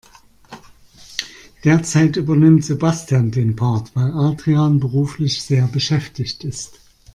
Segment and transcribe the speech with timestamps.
[1.63, 6.79] Derzeit übernimmt Sebastian den Part, weil Adrian beruflich sehr beschäftigt ist.